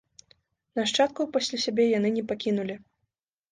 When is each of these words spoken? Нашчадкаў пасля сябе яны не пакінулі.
Нашчадкаў 0.79 1.29
пасля 1.37 1.61
сябе 1.67 1.87
яны 1.97 2.09
не 2.19 2.27
пакінулі. 2.35 2.81